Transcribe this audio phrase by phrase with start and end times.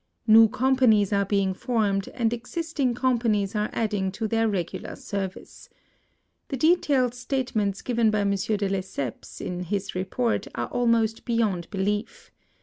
[0.25, 4.95] New com panies are being formed, and existing com panies are adding to their regular
[4.95, 5.69] service.
[6.47, 8.31] The detailed statements given by M.
[8.31, 12.31] de Lesseps in his report are almost beyond belief.